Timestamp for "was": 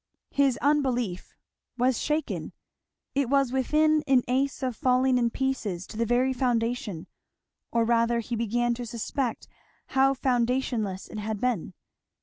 1.77-2.01, 3.29-3.51